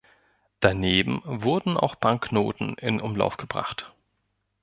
[0.61, 3.93] Daneben wurden auch Banknoten in Umlauf gebracht.